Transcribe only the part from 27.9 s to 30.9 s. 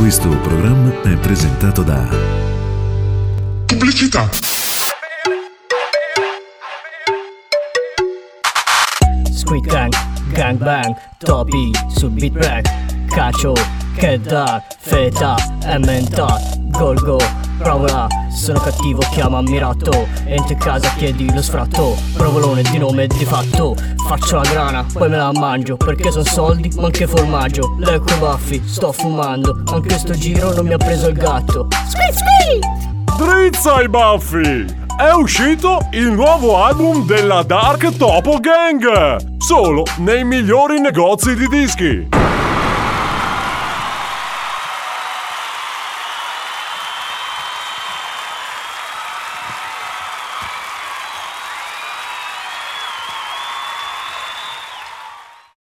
i baffi, sto fumando, anche sto giro non mi ha